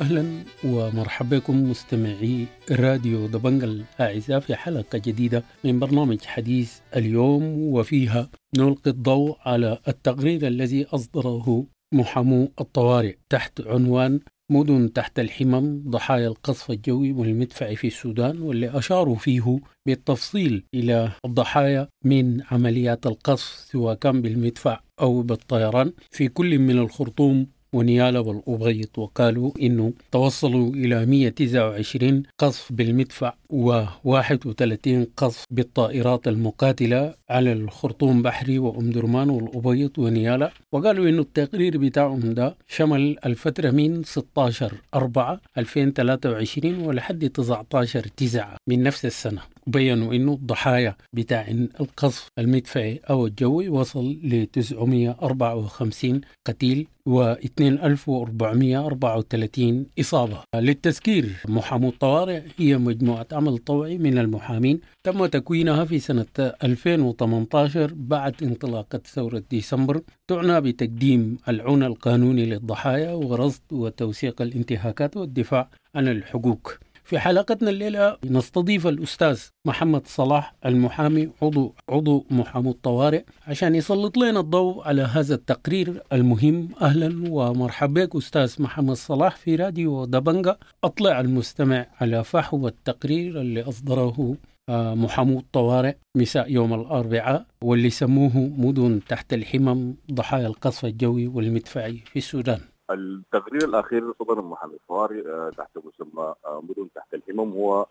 [0.00, 8.30] أهلا ومرحبا بكم مستمعي راديو دبنج الاعزاء في حلقة جديدة من برنامج حديث اليوم وفيها
[8.58, 16.70] نلقي الضوء على التقرير الذي أصدره محامو الطوارئ تحت عنوان مدن تحت الحمم ضحايا القصف
[16.70, 24.22] الجوي والمدفعي في السودان واللي أشاروا فيه بالتفصيل إلى الضحايا من عمليات القصف سواء كان
[24.22, 32.72] بالمدفع أو بالطيران في كل من الخرطوم ونيالا والأبيض وقالوا إنه توصلوا إلى 129 قصف
[32.72, 40.50] بالمدفع و31 قصف بالطائرات المقاتلة على الخرطوم بحري وأم درمان والأبيض ونيالا.
[40.72, 48.82] وقالوا إنه التقرير بتاعهم ده شمل الفترة من 16 4 2023 ولحد 19 9 من
[48.82, 49.40] نفس السنة.
[49.68, 51.46] بينوا إنه الضحايا بتاع
[51.80, 60.42] القصف المدفعي أو الجوي وصل ل 954 قتيل و 2434 إصابة.
[60.54, 68.34] للتذكير محامو الطوارئ هي مجموعة عمل طوعي من المحامين تم تكوينها في سنة 2018 بعد
[68.42, 70.00] انطلاقة ثورة ديسمبر.
[70.28, 76.78] تعنى بتقديم العون القانوني للضحايا ورصد وتوثيق الانتهاكات والدفاع عن الحقوق.
[77.08, 84.40] في حلقتنا الليلة نستضيف الأستاذ محمد صلاح المحامي عضو عضو محامو الطوارئ عشان يسلط لنا
[84.40, 86.68] الضوء على هذا التقرير المهم.
[86.82, 90.56] أهلا ومرحبا بك أستاذ محمد صلاح في راديو دبنجا.
[90.84, 94.36] أطلع المستمع على فحوى التقرير اللي أصدره
[94.70, 102.18] محامو الطوارئ مساء يوم الأربعاء واللي سموه مدن تحت الحمم ضحايا القصف الجوي والمدفعي في
[102.18, 102.60] السودان.
[102.90, 107.86] التقرير الأخير صدر من محمد الطوارئ تحت مسمى مدن تحت الحمم هو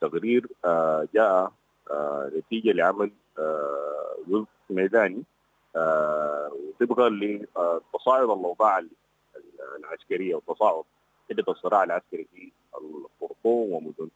[0.00, 0.46] تقرير
[1.14, 1.52] جاء
[2.36, 3.10] نتيجة لعمل
[4.28, 5.22] جزء ميداني
[6.80, 8.82] طبقا لتصاعد الأوضاع
[9.78, 10.84] العسكرية وتصاعد
[11.30, 14.08] حدة الصراع العسكري في الخرطوم ومدن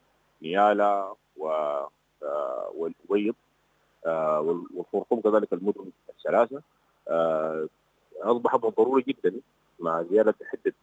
[0.43, 1.49] نيالا و
[2.75, 3.35] والأبيض
[4.07, 6.63] والخرطوم كذلك المدن الثلاثة.
[8.23, 9.35] اصبح من الضروري جدا
[9.85, 10.75] مع زيادة حدة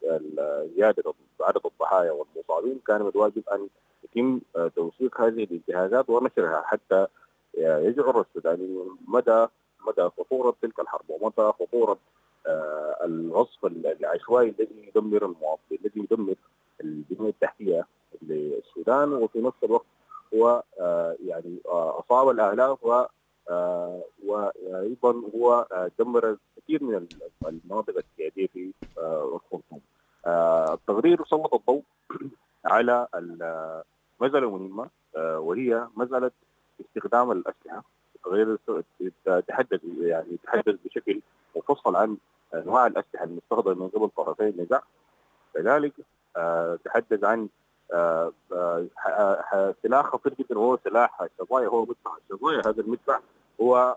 [0.75, 3.67] زيادة عدد الضحايا والمصابين كان من الواجب أن
[4.03, 4.39] يتم
[4.75, 7.07] توثيق هذه الانتهاكات ونشرها حتى
[7.57, 9.47] يشعر السودانيين مدى
[9.87, 11.97] مدى خطورة تلك الحرب ومدى خطورة
[13.03, 16.35] الغصب العشوائي الذي يدمر المواطنين الذي يدمر
[16.81, 17.87] البنية التحتية
[18.21, 19.85] للسودان وفي نفس الوقت
[20.33, 20.63] هو
[21.25, 23.03] يعني أصاب الالاف و
[24.25, 25.67] وأيضا هو
[25.99, 27.07] دمر كثير من
[27.47, 28.70] المناطق السيادية في
[29.01, 29.81] الخرطوم.
[30.73, 31.83] التقرير سلط الضوء
[32.65, 33.07] على
[34.21, 36.31] مساله مهمة وهي مساله
[36.81, 37.83] استخدام الأسلحة.
[38.15, 38.57] التقرير
[39.47, 41.21] تحدث يعني تحدث بشكل
[41.55, 42.17] مفصل عن
[42.53, 44.83] أنواع الأسلحة المستخدمة من قبل طرفي النزاع.
[45.53, 45.93] كذلك
[46.85, 47.47] تحدث عن
[49.83, 53.19] سلاح خطير جدا وهو سلاح الشظايا هو مدفع الشظايا هذا المدفع
[53.61, 53.95] هو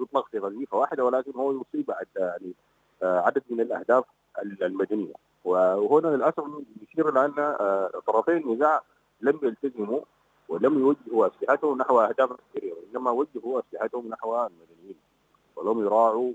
[0.00, 2.52] يطلق في غزيفه واحدة ولكن هو يصيب يعني
[3.02, 4.04] عدد من الأهداف
[4.62, 5.14] المدنية.
[5.44, 6.44] وهنا للأسف
[6.82, 7.32] يشير إلى أن
[8.06, 8.82] طرفي النزاع
[9.20, 10.00] لم يلتزموا
[10.48, 14.96] ولم يوجهوا اسلحتهم نحو أهداف عسكريه وانما وجهوا اسلحتهم نحو المدنيين.
[15.56, 16.32] ولم يراعوا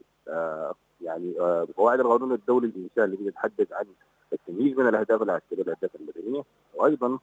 [1.01, 1.33] يعني
[1.77, 3.85] قواعد القانون الدولي الانساني الذي يتحدث عن
[4.33, 6.43] التمييز بين الأهداف العسكرية والأهداف المدنية.
[6.73, 7.19] وأيضا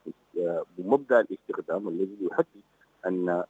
[0.78, 2.62] بمبدأ الاستخدام الذي يحدد
[3.06, 3.44] أن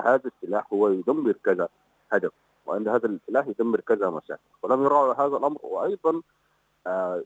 [0.00, 1.68] هذا السلاح هو يدمر كذا
[2.12, 2.32] هدف.
[2.66, 6.22] وان هذا السلاح يدمر كذا مسار ولم يراعوا هذا الأمر وأيضا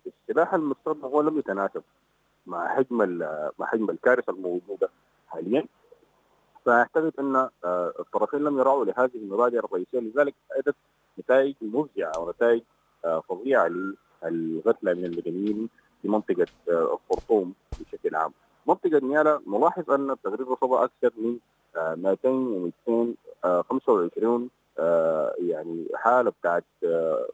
[0.06, 1.82] السلاح المستخدم هو لم يتناسب
[2.46, 3.19] مع حجم
[3.58, 4.88] مع حجم الكارثة الموجودة
[5.29, 5.67] حاليا.
[6.64, 7.49] فأعتقد أن
[8.00, 10.00] الطرفين لم يراعوا لهذه المبادئ الرئيسية.
[10.00, 10.76] لذلك ادت
[11.19, 12.62] نتائج مفزعة ونتائج
[13.29, 13.70] فظيعة
[14.25, 15.69] للقتلى من المدنيين
[16.02, 18.32] في منطقة الخرطوم بشكل عام.
[18.67, 21.38] منطقة نيالا نلاحظ أن التقرير رصد أكثر من
[21.76, 22.70] 200 و
[23.44, 24.50] 225
[25.38, 26.64] يعني حالة بتاعت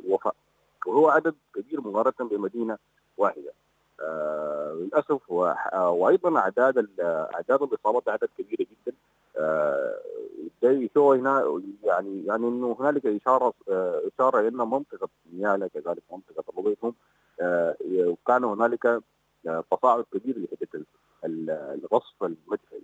[0.09, 0.33] وفاة.
[0.87, 2.79] وهو عدد كبير مقارنة بمدينة
[3.17, 3.53] واحدة.
[4.75, 8.97] للأسف وأيضا أعداد أعداد الإصابات عدد كبيره جدا.
[10.63, 13.55] ده يشوف هنا يعني يعني إنه هنالك إشارة
[14.15, 16.95] إشارة إلى منطقة نيالا كذلك منطقة الربيع هم
[18.27, 19.03] كان هنالك
[19.71, 20.85] تصاعد كبير لحدة
[21.25, 22.83] الغصب المدفعي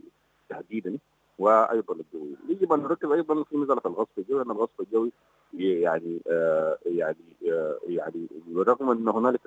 [0.48, 0.98] تحديدا.
[1.40, 2.36] وأيضا الجوي.
[2.48, 5.12] يجب ان نركز أيضا في مساله الغصب الجوي ان الغصب الجوي
[5.54, 7.16] يعني آه يعني
[7.52, 9.40] آه يعني بالرغم إن هنالك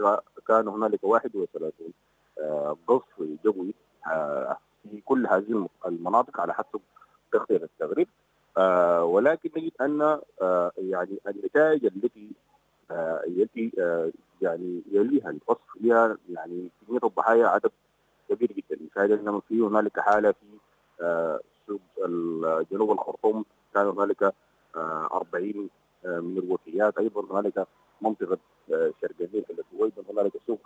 [0.47, 1.71] كان هنالك 31
[2.39, 3.73] آه غصب جوي
[4.07, 6.79] آه في كل هذه المناطق على حسب
[7.31, 8.07] تغطيه التغريب.
[8.57, 10.01] آه ولكن نجد أن
[10.41, 12.31] آه يعني النتائج التي
[13.27, 13.71] التي
[14.41, 17.71] يعني يليها الوصف هي يعني كمية الضحايا عدد
[18.29, 18.81] كبير جدا.
[18.91, 21.39] يشاهد في هنالك حالة في
[22.71, 24.23] جنوب الخرطوم كان هنالك
[24.75, 25.69] آه 40
[26.05, 26.97] آه من الوفيات.
[26.97, 27.67] أيضا هنالك
[28.01, 28.37] منطقة
[28.73, 29.45] آه شرق النيل
[29.81, 30.59] أيضا هنالك سوق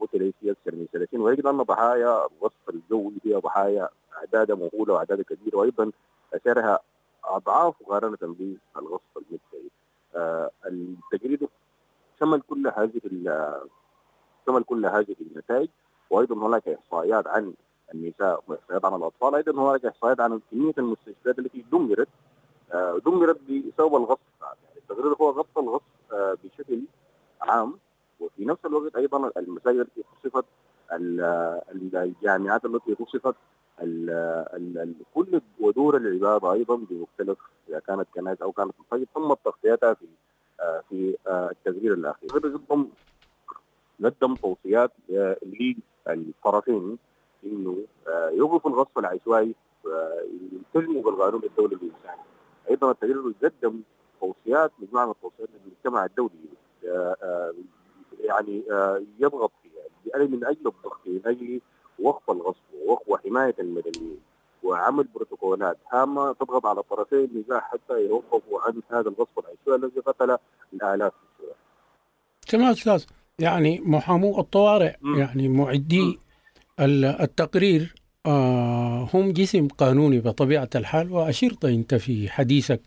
[0.00, 5.22] قتل في أكثر من 30 ويجد أن ضحايا الوصف الجوي هي ضحايا أعداد مهولة وأعداد
[5.22, 5.56] كبيرة.
[5.56, 5.92] وأيضا
[6.34, 6.80] أثرها
[7.24, 9.70] أضعاف مقارنه بالغصب المدفعي.
[10.14, 11.48] آه التجريد
[12.20, 13.00] شمل كل هذه
[14.46, 15.68] شمل كل هذه النتائج.
[16.10, 17.54] وأيضا هناك إحصائيات عن
[17.94, 19.34] النساء واحصائيات عن الأطفال.
[19.34, 22.08] أيضا هناك احصائيات عن كمية المستشفيات التي دمرت
[22.72, 24.18] آه دمرت بسبب الغصب.
[24.42, 25.82] يعني التقرير هو غطى الغصب
[26.12, 26.80] آه بشكل
[27.40, 27.78] عام.
[28.20, 30.44] وفي نفس الوقت أيضا المساجد التي خصفت
[31.94, 33.34] الجامعات التي خصفت
[35.14, 37.38] كل ودور العبادة أيضا بمختلف
[37.68, 40.06] إذا كانت كنائس أو كانت مساجد تم تغطيتها في
[40.60, 42.30] آه في التقرير الأخير.
[42.30, 42.88] قدم
[44.04, 44.92] قدم توصيات
[46.06, 46.98] للطرفين.
[47.44, 49.54] إنه آه يوقفوا الغصب العشوائي
[49.84, 52.22] ويلتزموا بالقانون الدولي الإنساني
[52.70, 53.80] أيضا التقرير قدم
[54.20, 56.32] توصيات مجموعة من التوصيات للمجتمع الدولي
[58.20, 58.62] يعني
[59.18, 61.60] يضغط فيها من أجل الضغط من أجل
[61.98, 62.62] وقف الغصب
[63.06, 64.20] وحماية المدنيين
[64.62, 70.38] وعمل بروتوكولات هامة تضغط على طرفي النزاع حتى يوقفوا عن هذا الغصب العشوائي الذي قتل
[70.72, 71.44] الآلاف في.
[72.48, 73.04] تمام أستاذ
[73.38, 75.18] يعني محامو الطوارئ م.
[75.18, 76.18] يعني معدي
[76.80, 77.94] التقرير
[78.26, 82.80] آه هم جسم قانوني بطبيعة الحال وأشرت انت في حديثك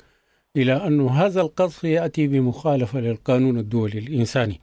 [0.57, 4.59] إلى انه هذا القذف يأتي بمخالفة للقانون الدولي الإنساني.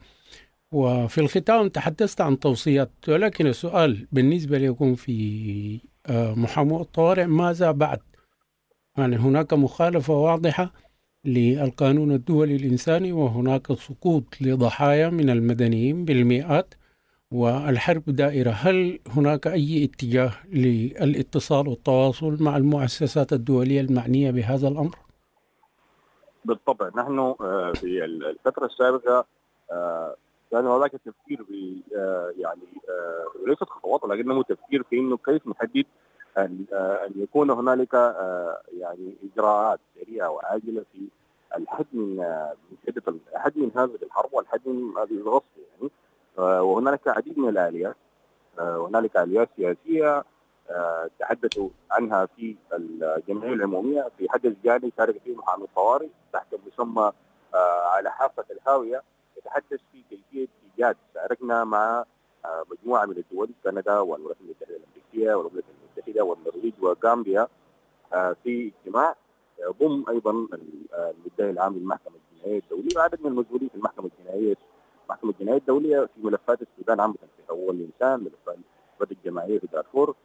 [0.71, 5.79] وفي الختام تحدثت عن توصيات ولكن السؤال بالنسبة لكم في
[6.09, 7.99] محاماة الطوارئ ماذا بعد؟
[8.97, 10.73] يعني هناك مخالفة واضحة
[11.25, 16.73] للقانون الدولي الإنساني وهناك سقوط لضحايا من المدنيين بالمئات
[17.31, 18.49] والحرب دائرة.
[18.49, 24.95] هل هناك أي اتجاه للاتصال والتواصل مع المؤسسات الدولية المعنية بهذا الأمر؟
[26.45, 26.89] بالطبع.
[26.95, 27.35] نحن
[27.73, 29.25] في الفترة السابقة
[30.51, 31.81] كان هناك تفكير في
[32.37, 32.61] يعني
[33.47, 35.85] ليست خطوات ولكنه تفكير في إنه كيف نحدد
[36.37, 37.93] أن أن يكون هنالك
[38.77, 40.99] يعني إجراءات سريعة وعاجلة في
[41.57, 42.25] الحد من
[43.33, 45.43] الحد من هذه الحرب والحد من هذه الغصب.
[46.39, 47.95] وهنالك عديد من الآليات
[48.59, 50.23] هنالك آليات سياسية
[51.19, 57.11] تحدثوا عنها في الجمعية العمومية في حدث جاني شارك فيه محامي الطوارئ تحت مسمى
[57.93, 59.03] على حافة الهاوية
[59.37, 62.05] يتحدث في كيفية إيجاد شاركنا مع
[62.71, 65.63] مجموعة من الدول كندا والولايات المتحدة الأمريكية والولايات
[65.95, 67.47] المتحدة والنرويج وغامبيا
[68.43, 69.15] في اجتماع
[69.81, 70.31] ضم أيضا
[70.93, 74.55] المدعي العام للمحكمة الجنائية الدولية وعدد من المسؤولين في المحكمة الجنائية
[75.09, 80.15] المحكمه الجنائيه الدولية في ملفات السودان عامه في حقوق الانسان ملفات الجماعية في دارفور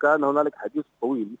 [0.00, 1.36] كان هنالك حديث طويل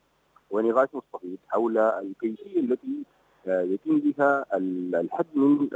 [0.50, 3.04] ونقاش مستفيض حول الكيفية التي
[3.46, 4.46] يتم بها
[5.00, 5.68] الحد من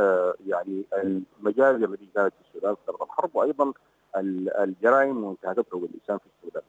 [0.47, 3.73] يعني المجال التي كانت في السودان في الحرب وأيضا
[4.17, 6.63] الجرائم وانتهاكات حقوق الانسان في السودان.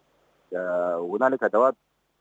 [1.16, 1.76] هنالك أدوات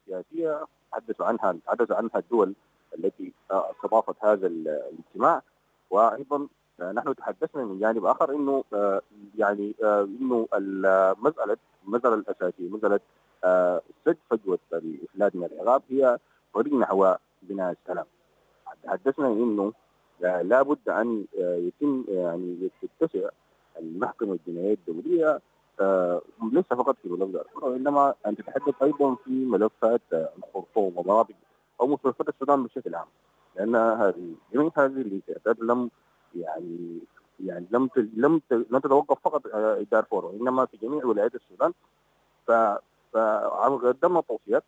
[0.07, 2.55] سياسية تحدثوا عنها تحدث عنها الدول
[2.99, 5.43] التي استضافت هذا الاجتماع
[5.91, 6.49] وأيضا
[6.81, 8.65] نحن تحدثنا من جانب آخر إنه
[9.39, 11.57] يعني إنه المسألة
[11.87, 13.01] المساله الأساسية مسألة
[14.07, 16.19] سد فجوة الافلات من العراق هي
[16.55, 18.07] طريق نحو بناء السلام.
[18.85, 19.73] تحدثنا إنه
[20.21, 23.29] لابد أن يتم يعني تتسع
[23.79, 25.41] المحكمة الجنائية الدولية
[26.53, 31.35] ليس فقط في ملف دارفور وإنما أن تتحدث أيضا في ملفات الخرطوم ومناطق
[31.81, 33.07] أو مستشفيات السودان بشكل عام
[33.57, 35.91] لأن هذه جميع هذه الانتهاكات لم
[36.41, 36.99] يعني
[37.41, 39.47] يعني لم لم لم تتوقف فقط
[39.93, 41.73] دارفور وإنما في جميع ولايات السودان.
[42.47, 42.53] ف
[43.13, 44.65] فقدمنا توصيات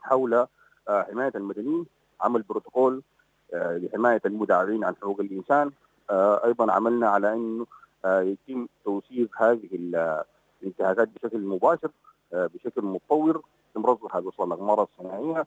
[0.00, 0.46] حول
[0.88, 1.86] حماية المدنيين
[2.20, 3.02] عمل بروتوكول
[3.52, 5.70] لحماية المدافعين عن حقوق الإنسان.
[6.44, 7.66] أيضا عملنا على إنه
[8.04, 9.68] يتم توثيق هذه
[10.62, 11.90] الانتهاكات بشكل مباشر
[12.32, 13.42] بشكل متطور.
[13.70, 15.46] يتم بوصول الأقمار الصناعية.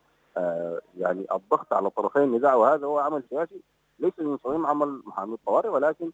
[0.97, 3.61] يعني الضغط على طرفي النزاع وهذا هو عمل سياسي.
[4.01, 6.11] ليس من صميم عمل محامي الطوارئ ولكن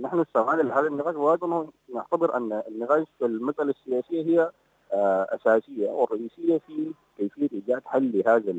[0.00, 4.50] نحن استمعنا لهذا النقاش وأيضا نعتبر أن النقاش في المسألة السياسية هي
[5.34, 8.54] أساسية والرئيسيه في كيفية إيجاد حل لهذا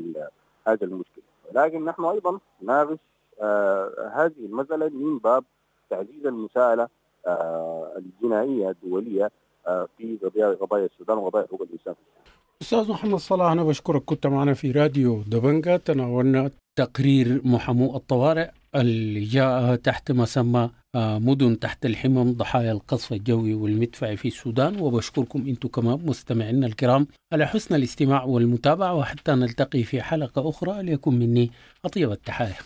[0.66, 1.24] هذا المشكلة.
[1.54, 2.98] ولكن نحن أيضا نناقش
[4.14, 5.44] هذه المسألة من باب
[5.90, 6.88] تعزيز المساءلة
[7.96, 9.30] الجنائية الدولية
[9.96, 11.94] في قضايا قضايا السودان وقضايا حقوق الإنسان.
[12.62, 19.24] أستاذ محمد صلاح أنا بشكرك كنت معنا في راديو دبنجا تناولنا تقرير محمو الطوارئ اللي
[19.24, 24.80] جاء تحت مسمى مدن تحت الحمم ضحايا القصف الجوي والمدفعي في السودان.
[24.80, 30.82] وبشكركم أنتم كمان مستمعينا الكرام على حسن الاستماع والمتابعة وحتى نلتقي في حلقة أخرى.
[30.82, 31.50] ليكن مني
[31.84, 32.58] أطيب التحايا.